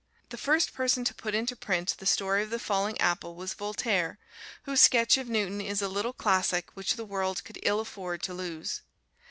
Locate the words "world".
7.05-7.43